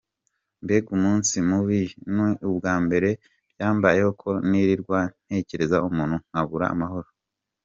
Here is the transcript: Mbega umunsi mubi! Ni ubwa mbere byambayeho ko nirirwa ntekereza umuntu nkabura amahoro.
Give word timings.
Mbega 0.63 0.89
umunsi 0.97 1.33
mubi! 1.49 1.81
Ni 2.13 2.25
ubwa 2.49 2.73
mbere 2.85 3.09
byambayeho 3.53 4.11
ko 4.21 4.29
nirirwa 4.49 4.99
ntekereza 5.25 5.77
umuntu 5.89 6.15
nkabura 6.29 6.67
amahoro. 6.75 7.09